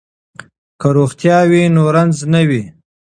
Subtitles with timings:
[0.81, 2.63] که روغتیا وي نو رنځ نه وي.